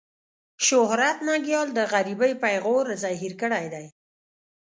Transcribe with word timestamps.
شهرت 0.67 1.17
ننګيال 1.27 1.67
د 1.73 1.79
غريبۍ 1.93 2.31
پېغور 2.41 2.85
زهير 3.03 3.33
کړی 3.41 3.65
دی. 3.73 3.85